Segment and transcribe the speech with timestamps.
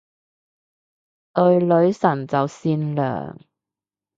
[1.31, 3.37] 對女神就善良